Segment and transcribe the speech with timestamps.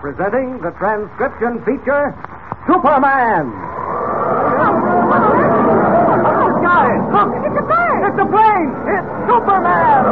[0.00, 2.16] Presenting the transcription feature,
[2.66, 3.52] Superman!
[6.64, 7.28] Guys, look!
[7.44, 8.00] It's a plane!
[8.08, 8.72] It's a plane!
[8.88, 10.04] It's Superman!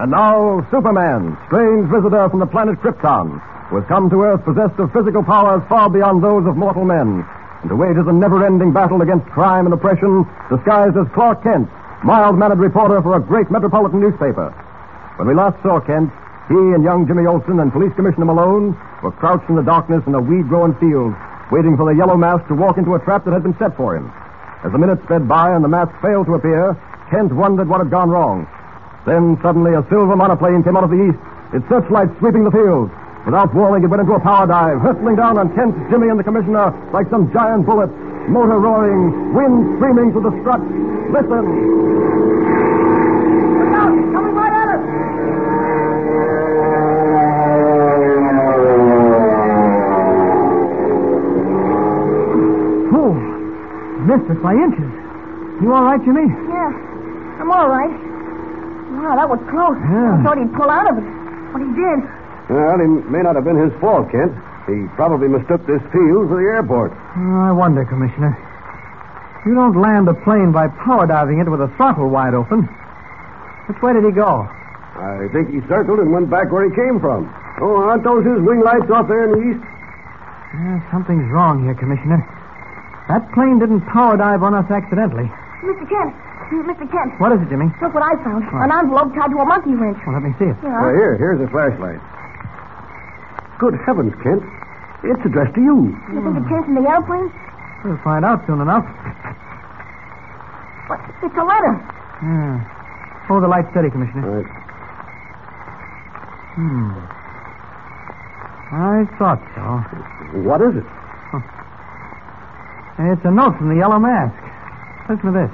[0.00, 4.80] And now, Superman, strange visitor from the planet Krypton, who has come to Earth possessed
[4.80, 7.24] of physical powers far beyond those of mortal men,
[7.62, 11.68] and who wages a never-ending battle against crime and oppression, disguised as Clark Kent,
[12.02, 14.50] mild-mannered reporter for a great metropolitan newspaper.
[15.16, 16.10] When we last saw Kent,
[16.48, 18.72] he and young Jimmy Olsen and Police Commissioner Malone
[19.02, 21.14] were crouched in the darkness in a weed-grown field,
[21.52, 23.94] waiting for the yellow mask to walk into a trap that had been set for
[23.94, 24.10] him.
[24.64, 26.76] As the minutes sped by and the mask failed to appear,
[27.10, 28.48] Kent wondered what had gone wrong.
[29.06, 31.18] Then suddenly a silver monoplane came out of the east,
[31.52, 32.90] its searchlight sweeping the field.
[33.24, 36.24] Without warning, it went into a power dive, hurtling down on Kent, Jimmy, and the
[36.24, 37.90] commissioner like some giant bullet.
[38.28, 40.64] Motor roaring, wind screaming through the struts.
[41.12, 41.44] Listen.
[43.60, 43.92] Look out!
[43.92, 44.82] He's coming right at us!
[52.92, 53.12] Oh,
[54.06, 54.90] missed us by inches.
[55.62, 56.26] You all right, Jimmy?
[56.48, 56.70] Yeah,
[57.40, 57.92] I'm all right.
[59.00, 59.76] Wow, that was close.
[59.80, 60.18] Yeah.
[60.18, 61.04] I thought he'd pull out of it,
[61.52, 62.00] but he did.
[62.50, 64.34] Well, it may not have been his fault, Kent.
[64.66, 66.90] He probably mistook this field for the airport.
[66.92, 68.34] Oh, I wonder, Commissioner.
[69.46, 72.66] You don't land a plane by power diving it with a throttle wide open.
[73.70, 74.44] Which way did he go?
[75.00, 77.24] I think he circled and went back where he came from.
[77.62, 79.64] Oh, aren't those his wing lights off there in the east?
[80.52, 82.20] Yeah, something's wrong here, Commissioner.
[83.08, 85.30] That plane didn't power dive on us accidentally.
[85.64, 85.86] Mr.
[85.88, 86.12] Kent,
[86.66, 86.84] Mr.
[86.90, 87.70] Kent, What is it, Jimmy?
[87.80, 88.42] look what I found.
[88.44, 89.98] An envelope tied to a monkey wrench.
[90.04, 90.56] Well, let me see it.
[90.62, 90.74] Yeah.
[90.74, 92.02] Uh, here, here's a flashlight.
[93.60, 94.40] Good heavens, Kent.
[95.04, 95.92] It's addressed to you.
[96.08, 97.28] You think it came from the airplane?
[97.84, 98.88] We'll find out soon enough.
[100.88, 101.00] What?
[101.20, 101.76] It's a letter.
[102.24, 102.56] Yeah.
[103.28, 104.24] Hold the light steady, Commissioner.
[104.24, 104.50] All right.
[106.56, 106.88] Hmm.
[108.72, 110.40] I thought so.
[110.40, 110.88] What is it?
[113.12, 114.36] It's a note from the Yellow Mask.
[115.08, 115.52] Listen to this.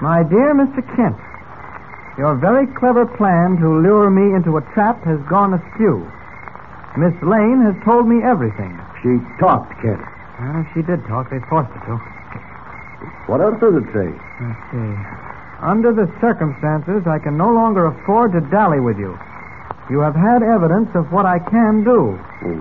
[0.00, 0.80] My dear Mr.
[0.96, 1.16] Kent,
[2.18, 6.04] your very clever plan to lure me into a trap has gone askew.
[6.96, 8.76] Miss Lane has told me everything.
[9.02, 10.00] She talked, Kent.
[10.40, 11.96] Well, if she did talk, they forced her to.
[13.26, 14.08] What else does it say?
[14.40, 14.92] Let's see.
[15.62, 19.16] Under the circumstances, I can no longer afford to dally with you.
[19.90, 22.12] You have had evidence of what I can do.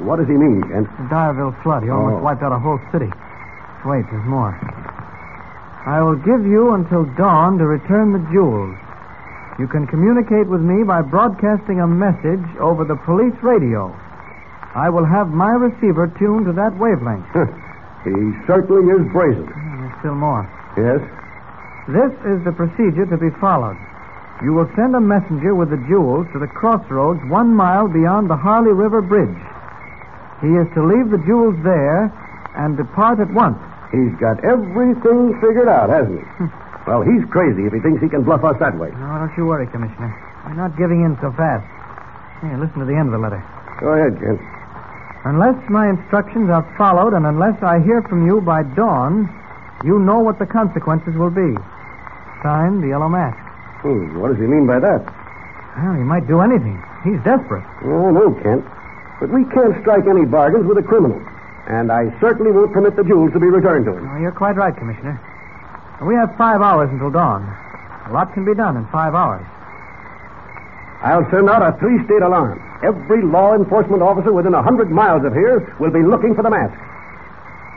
[0.06, 0.88] What does he mean, Kent?
[0.98, 1.84] The Dyerville flood.
[1.84, 2.24] He almost Oh.
[2.24, 3.12] wiped out a whole city.
[3.86, 4.56] Wait, there's more.
[5.86, 8.76] I will give you until dawn to return the jewels.
[9.60, 13.94] You can communicate with me by broadcasting a message over the police radio.
[14.76, 17.28] I will have my receiver tuned to that wavelength.
[18.08, 18.16] he
[18.48, 19.46] certainly is brazen.
[19.48, 20.48] There's still more.
[20.80, 21.04] Yes?
[21.92, 23.76] This is the procedure to be followed.
[24.42, 28.40] You will send a messenger with the jewels to the crossroads one mile beyond the
[28.40, 29.38] Harley River Bridge.
[30.42, 32.10] He is to leave the jewels there
[32.56, 33.60] and depart at once.
[33.92, 36.26] He's got everything figured out, hasn't he?
[36.42, 36.50] Hmm.
[36.88, 38.90] well, he's crazy if he thinks he can bluff us that way.
[38.96, 40.10] No, don't you worry, Commissioner.
[40.48, 41.68] We're not giving in so fast.
[42.42, 43.44] Here, listen to the end of the letter.
[43.78, 44.42] Go ahead, Kent.
[45.24, 49.30] Unless my instructions are followed and unless I hear from you by dawn,
[49.84, 51.54] you know what the consequences will be.
[52.42, 53.38] Signed, the Yellow Mask.
[53.86, 55.06] Hmm, what does he mean by that?
[55.78, 56.82] Well, he might do anything.
[57.04, 57.64] He's desperate.
[57.86, 58.66] Oh, no, Kent.
[59.20, 61.22] But we can't strike any bargains with a criminal.
[61.68, 64.10] And I certainly won't permit the jewels to be returned to him.
[64.10, 65.22] Oh, you're quite right, Commissioner.
[66.02, 67.46] We have five hours until dawn.
[68.10, 69.46] A lot can be done in five hours.
[71.02, 72.60] I'll send out a three-state alarm.
[72.84, 76.50] Every law enforcement officer within a hundred miles of here will be looking for the
[76.50, 76.74] mask.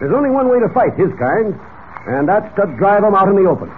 [0.00, 1.54] There's only one way to fight his kind,
[2.06, 3.68] and that's to drive him out in the open.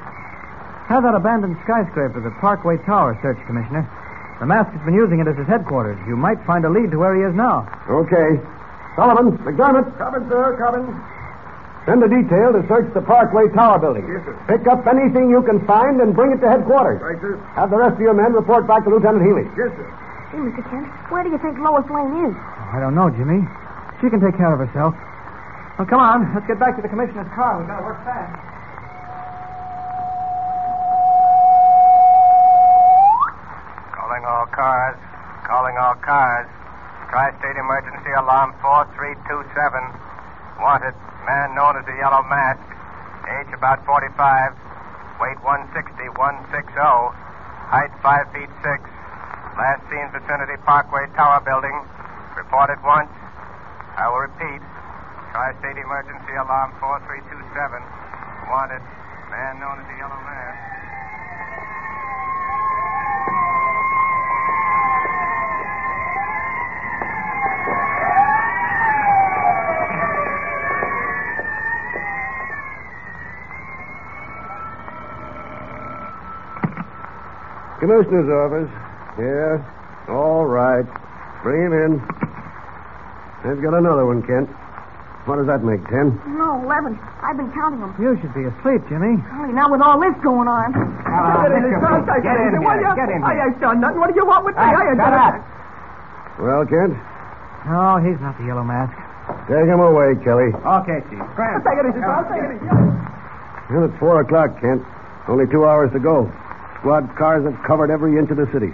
[0.87, 3.83] Have that abandoned skyscraper, the Parkway Tower, searched, Commissioner.
[4.39, 5.99] The mask has been using it as his headquarters.
[6.07, 7.67] You might find a lead to where he is now.
[7.91, 8.39] Okay.
[8.95, 9.99] Sullivan, McDermott.
[9.99, 10.87] Coming, sir, coming.
[11.87, 14.07] Send a detail to search the Parkway Tower building.
[14.07, 14.35] Yes, sir.
[14.47, 17.03] Pick up anything you can find and bring it to headquarters.
[17.03, 17.37] Right, sir.
[17.55, 19.45] Have the rest of your men report back to Lieutenant Healy.
[19.59, 19.87] Yes, sir.
[20.31, 20.63] Hey, Mr.
[20.71, 22.35] Kent, where do you think Lois Lane is?
[22.35, 23.47] Oh, I don't know, Jimmy.
[24.03, 24.93] She can take care of herself.
[25.79, 26.35] Well, come on.
[26.35, 27.59] Let's get back to the commissioner's car.
[27.61, 28.35] We've got to work fast.
[33.95, 34.99] Calling all cars.
[35.47, 36.49] Calling all cars.
[37.09, 40.59] Tri-State Emergency Alarm 4327.
[40.59, 40.97] Wanted.
[41.23, 42.63] Man known as the Yellow Mask.
[43.31, 44.11] Age about 45.
[45.23, 46.75] Weight 160, 160.
[47.71, 48.96] Height 5 feet 6.
[49.57, 51.73] Last seen vicinity Parkway Tower Building.
[52.37, 53.09] Reported once.
[53.97, 54.61] I will repeat.
[55.33, 57.81] Tri-State Emergency Alarm 4327.
[58.53, 58.85] Wanted.
[59.33, 60.53] Man known as the Yellow Man.
[77.81, 78.86] Commissioner's office.
[79.19, 79.63] Yeah.
[80.13, 80.85] All right.
[81.43, 81.93] Bring him in.
[83.47, 84.51] I've got another one, Kent.
[85.27, 86.15] What does that make, ten?
[86.39, 86.95] No, 11.
[87.19, 87.91] I've been counting them.
[87.99, 89.19] You should be asleep, Jimmy.
[89.27, 90.71] Golly, not with all this going on.
[91.03, 91.83] Ah, Get in here.
[92.23, 92.95] Get in here.
[92.95, 93.51] Get in I here.
[93.51, 93.99] ain't done nothing.
[93.99, 94.63] What do you want with me?
[94.63, 95.35] Hey, I ain't shut done up.
[95.35, 95.45] nothing.
[96.47, 96.95] Well, Kent,
[97.67, 98.95] No, he's not the yellow mask.
[99.51, 100.55] take him away, Kelly.
[100.55, 101.19] Okay, Chief.
[101.35, 101.59] Graham.
[101.67, 102.23] Take it easy, pal.
[102.31, 102.71] Take it easy.
[103.75, 104.83] Well, it's four o'clock, Kent.
[105.27, 106.31] Only two hours to go.
[106.79, 108.71] Squad cars have covered every inch of the city.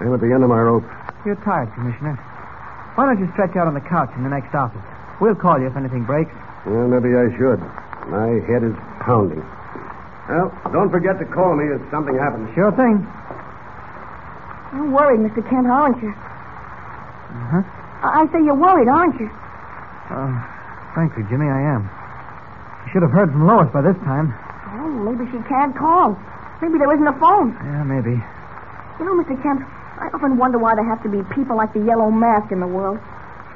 [0.00, 0.84] I'm at the end of my rope.
[1.24, 2.14] You're tired, Commissioner.
[2.96, 4.80] Why don't you stretch out on the couch in the next office?
[5.20, 6.32] We'll call you if anything breaks.
[6.64, 7.60] Well, maybe I should.
[8.08, 9.40] My head is pounding.
[10.28, 12.50] Well, don't forget to call me if something happens.
[12.54, 13.00] Sure thing.
[14.74, 15.40] You're worried, Mr.
[15.48, 16.10] Kent, aren't you?
[16.10, 17.62] Uh-huh.
[18.02, 19.30] I I say you're worried, aren't you?
[20.10, 20.32] Uh,
[20.94, 21.88] frankly, Jimmy, I am.
[22.86, 24.34] You should have heard from Lois by this time.
[24.78, 26.18] Oh, maybe she can't call.
[26.60, 27.52] Maybe there isn't a phone.
[27.64, 28.16] Yeah, maybe.
[28.98, 29.36] You know, Mr.
[29.42, 29.62] Kent,
[29.98, 32.66] I often wonder why there have to be people like the Yellow Mask in the
[32.68, 32.98] world.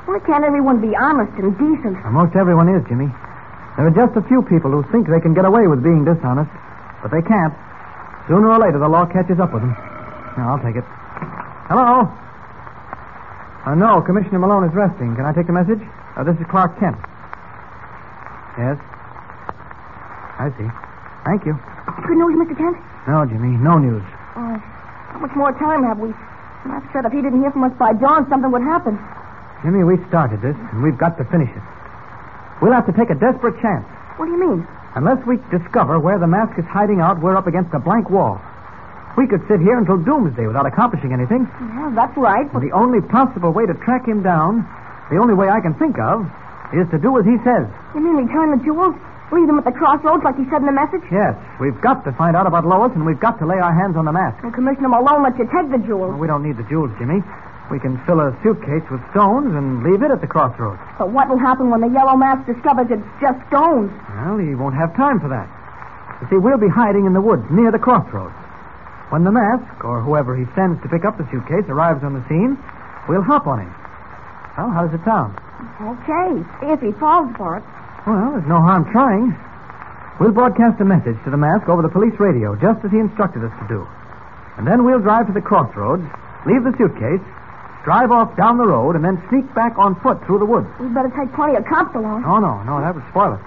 [0.09, 2.01] Why can't everyone be honest and decent?
[2.03, 3.09] Well, most everyone is, Jimmy.
[3.77, 6.51] There are just a few people who think they can get away with being dishonest,
[7.03, 7.53] but they can't.
[8.29, 9.73] Sooner or later, the law catches up with them.
[10.37, 10.85] Now, I'll take it.
[11.69, 12.09] Hello?
[13.65, 15.15] Uh, no, Commissioner Malone is resting.
[15.17, 15.81] Can I take the message?
[16.17, 16.97] Uh, this is Clark Kent.
[18.57, 18.81] Yes?
[20.41, 20.69] I see.
[21.29, 21.53] Thank you.
[22.09, 22.57] Good news, Mr.
[22.57, 22.77] Kent?
[23.07, 24.03] No, Jimmy, no news.
[24.35, 26.13] Uh, how much more time have we?
[26.65, 28.99] Matt said if he didn't hear from us by dawn, something would happen.
[29.63, 31.63] Jimmy, we started this, and we've got to finish it.
[32.61, 33.85] We'll have to take a desperate chance.
[34.17, 34.67] What do you mean?
[34.95, 38.41] Unless we discover where the mask is hiding out, we're up against a blank wall.
[39.17, 41.49] We could sit here until doomsday without accomplishing anything.
[41.61, 42.51] Yeah, that's right.
[42.53, 42.61] But...
[42.61, 44.69] the only possible way to track him down,
[45.11, 46.27] the only way I can think of,
[46.73, 47.67] is to do as he says.
[47.95, 48.95] You mean return the jewels?
[49.33, 51.07] Leave them at the crossroads like he said in the message?
[51.11, 53.97] Yes, we've got to find out about Lois, and we've got to lay our hands
[53.97, 54.43] on the mask.
[54.43, 56.11] And Commissioner Malone let you take the jewels.
[56.11, 57.23] Well, we don't need the jewels, Jimmy.
[57.71, 60.83] We can fill a suitcase with stones and leave it at the crossroads.
[60.99, 63.95] But what will happen when the Yellow Mask discovers it's just stones?
[64.19, 65.47] Well, he won't have time for that.
[66.21, 68.35] You see, we'll be hiding in the woods near the crossroads.
[69.15, 72.27] When the mask, or whoever he sends to pick up the suitcase, arrives on the
[72.27, 72.59] scene,
[73.09, 73.75] we'll hop on him.
[74.59, 75.39] Well, how does it sound?
[75.79, 77.65] Okay, if he falls for it.
[78.07, 79.37] Well, there's no harm trying.
[80.19, 83.45] We'll broadcast a message to the mask over the police radio, just as he instructed
[83.45, 83.87] us to do.
[84.57, 86.05] And then we'll drive to the crossroads,
[86.45, 87.25] leave the suitcase,
[87.85, 90.69] drive off down the road, and then sneak back on foot through the woods.
[90.79, 92.25] We'd better take plenty of cops along.
[92.25, 93.41] Oh, no, no, that would spoil it.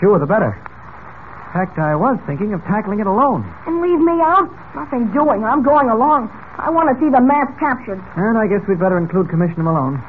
[0.00, 0.50] Fewer the better.
[0.50, 3.46] In fact, I was thinking of tackling it alone.
[3.66, 4.50] And leave me out?
[4.74, 5.44] Nothing doing.
[5.44, 6.26] I'm going along.
[6.58, 8.02] I want to see the mask captured.
[8.18, 10.02] And I guess we'd better include Commissioner Malone.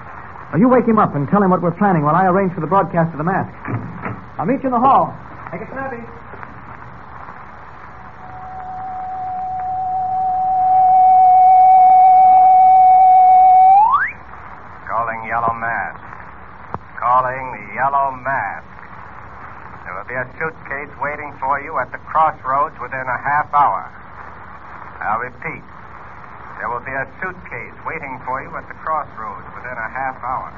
[0.56, 2.64] Now, you wake him up and tell him what we're planning while I arrange for
[2.64, 3.52] the broadcast of the mask.
[4.40, 5.12] I'll meet you in the hall.
[5.52, 6.00] Make it snappy.
[14.88, 16.00] Calling Yellow Mask.
[17.04, 18.72] Calling the Yellow Mask.
[19.84, 23.92] There will be a suitcase waiting for you at the crossroads within a half hour.
[25.04, 25.68] I'll repeat.
[26.64, 30.53] There will be a suitcase waiting for you at the crossroads within a half hour.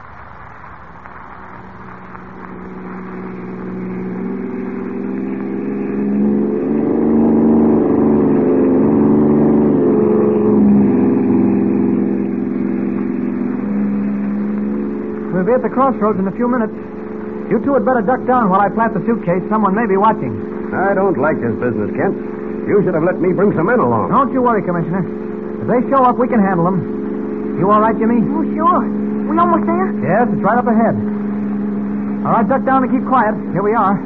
[15.31, 16.73] we'll be at the crossroads in a few minutes.
[17.47, 19.39] You two had better duck down while I plant the suitcase.
[19.47, 20.35] Someone may be watching.
[20.75, 22.17] I don't like this business, Kent.
[22.67, 24.11] You should have let me bring some men along.
[24.11, 25.26] Don't you worry, Commissioner.
[25.67, 27.59] If they show up, we can handle them.
[27.59, 28.23] You all right, Jimmy?
[28.23, 28.87] Oh, sure.
[29.27, 29.91] We almost there?
[29.99, 30.95] Yes, it's right up ahead.
[32.23, 33.35] All right, duck down and keep quiet.
[33.51, 33.99] Here we are.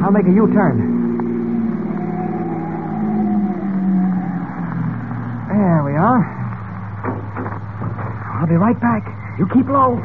[0.00, 0.80] I'll make a U-turn.
[5.52, 6.24] There we are.
[8.40, 9.04] I'll be right back.
[9.38, 10.00] You keep low.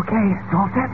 [0.00, 0.88] Okay, it's all set.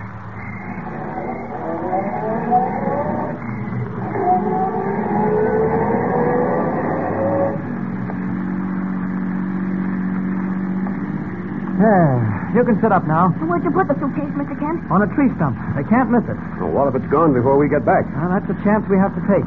[11.79, 12.19] There.
[12.51, 13.31] You can sit up now.
[13.47, 14.59] Where'd you put the suitcase, Mr.
[14.59, 14.83] Kent?
[14.91, 15.55] On a tree stump.
[15.79, 16.35] They can't miss it.
[16.59, 18.11] Well, what if it's gone before we get back?
[18.11, 19.47] Well, that's a chance we have to take.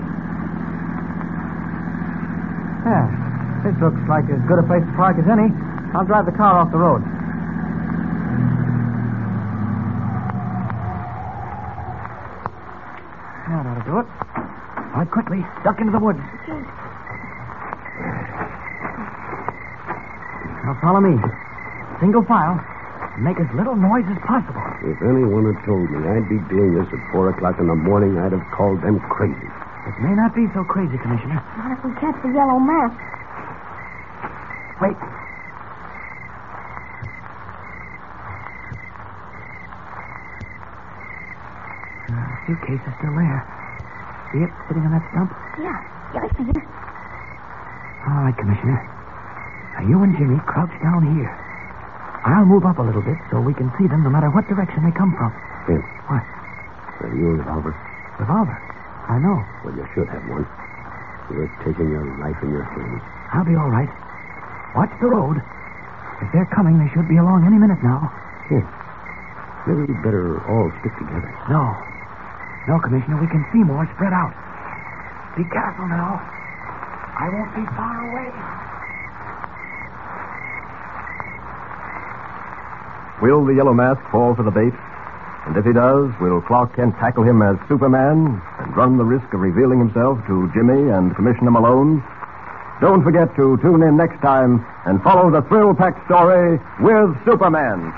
[2.88, 3.12] Yeah.
[3.68, 5.52] This looks like as good a place to park as any.
[5.92, 7.04] I'll drive the car off the road.
[13.50, 14.08] Now that'll do it.
[14.94, 15.42] All right, quickly.
[15.64, 16.22] Duck into the woods.
[20.64, 21.18] Now follow me.
[22.00, 22.62] Single file.
[23.18, 24.62] Make as little noise as possible.
[24.86, 28.18] If anyone had told me I'd be doing this at 4 o'clock in the morning,
[28.18, 29.50] I'd have called them crazy.
[29.90, 31.42] It may not be so crazy, Commissioner.
[31.58, 32.96] What if we catch the yellow mask?
[34.80, 34.96] Wait.
[42.10, 43.42] Uh, suitcase is still there.
[44.34, 45.30] See it sitting on that stump?
[45.62, 45.78] Yeah.
[46.18, 46.58] Yeah, I see it.
[48.10, 48.82] All right, Commissioner.
[49.78, 51.30] Now you and Jimmy crouch down here.
[52.26, 54.82] I'll move up a little bit so we can see them no matter what direction
[54.82, 55.30] they come from.
[55.70, 56.26] Kent, What?
[57.06, 57.72] have you a revolver?
[58.18, 58.58] Revolver?
[59.08, 59.38] I know.
[59.64, 60.44] Well, you should have one.
[61.30, 63.02] You're taking your life in your hands.
[63.32, 63.90] I'll be all right.
[64.76, 65.38] Watch the road.
[66.22, 68.10] If they're coming, they should be along any minute now.
[68.50, 68.66] Here.
[69.70, 71.30] Maybe we'd better all stick together.
[71.48, 71.72] No.
[72.68, 74.34] No, Commissioner, we can see more spread out.
[75.38, 76.20] Be careful now.
[77.20, 78.30] I won't be far away.
[83.22, 84.74] Will the yellow mask fall for the bait?
[85.48, 89.34] And if he does, will Clark Kent tackle him as Superman and run the risk
[89.34, 92.04] of revealing himself to Jimmy and Commissioner Malone?
[92.82, 97.92] Don't forget to tune in next time and follow the thrill packed story with Superman.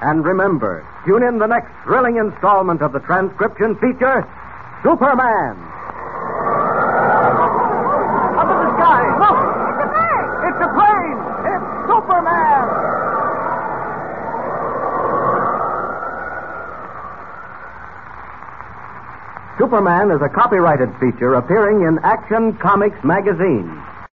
[0.00, 4.22] And remember, tune in the next thrilling installment of the transcription feature,
[4.82, 5.58] Superman.
[8.38, 9.02] Up in the sky.
[9.18, 9.38] Look!
[9.74, 10.28] It's a plane!
[10.46, 11.18] It's a plane!
[11.50, 12.66] It's Superman!
[19.58, 23.66] Superman is a copyrighted feature appearing in Action Comics magazine.